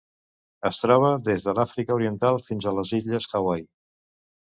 Es 0.69 0.79
troba 0.85 1.11
des 1.27 1.45
de 1.49 1.55
l'Àfrica 1.61 1.99
Oriental 1.99 2.43
fins 2.51 2.67
a 2.73 2.77
les 2.81 2.97
Illes 3.03 3.33
Hawaii. 3.41 3.67